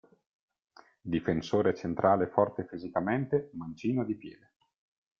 [1.01, 4.53] Difensore centrale forte fisicamente, mancino di piede.